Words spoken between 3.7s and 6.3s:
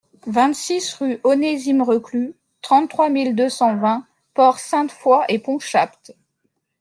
vingt Port-Sainte-Foy-et-Ponchapt